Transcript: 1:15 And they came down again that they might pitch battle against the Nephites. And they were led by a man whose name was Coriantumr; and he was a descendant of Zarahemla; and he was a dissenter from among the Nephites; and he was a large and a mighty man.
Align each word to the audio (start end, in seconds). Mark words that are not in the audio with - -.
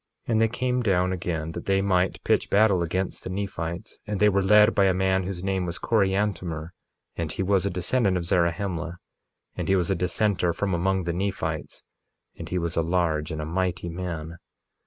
1:15 0.25 0.31
And 0.31 0.41
they 0.41 0.47
came 0.47 0.81
down 0.81 1.13
again 1.13 1.51
that 1.51 1.67
they 1.67 1.79
might 1.79 2.23
pitch 2.23 2.49
battle 2.49 2.81
against 2.81 3.23
the 3.23 3.29
Nephites. 3.29 3.99
And 4.07 4.19
they 4.19 4.29
were 4.29 4.41
led 4.41 4.73
by 4.73 4.85
a 4.85 4.95
man 4.95 5.25
whose 5.27 5.43
name 5.43 5.67
was 5.67 5.77
Coriantumr; 5.77 6.71
and 7.15 7.31
he 7.31 7.43
was 7.43 7.67
a 7.67 7.69
descendant 7.69 8.17
of 8.17 8.25
Zarahemla; 8.25 8.97
and 9.55 9.67
he 9.69 9.75
was 9.75 9.91
a 9.91 9.95
dissenter 9.95 10.53
from 10.53 10.73
among 10.73 11.03
the 11.03 11.13
Nephites; 11.13 11.83
and 12.35 12.49
he 12.49 12.57
was 12.57 12.75
a 12.75 12.81
large 12.81 13.29
and 13.29 13.43
a 13.43 13.45
mighty 13.45 13.89
man. 13.89 14.37